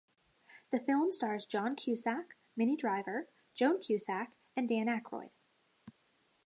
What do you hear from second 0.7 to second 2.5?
The film stars John Cusack,